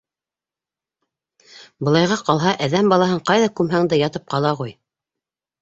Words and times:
Былайға 1.87 2.17
ҡалһа, 2.29 2.53
әҙәм 2.69 2.91
балаһын 2.95 3.21
ҡайҙа 3.31 3.53
күмһәң 3.61 3.93
дә 3.93 4.01
ятып 4.05 4.29
ҡала 4.37 4.57
ғуй. 4.65 4.77